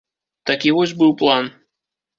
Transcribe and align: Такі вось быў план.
Такі 0.51 0.73
вось 0.79 0.97
быў 1.05 1.17
план. 1.23 1.55